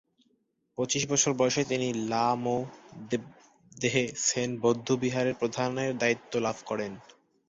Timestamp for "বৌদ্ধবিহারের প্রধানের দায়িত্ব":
4.59-6.33